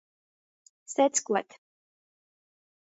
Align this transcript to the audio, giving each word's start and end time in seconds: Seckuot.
Seckuot. 0.95 1.49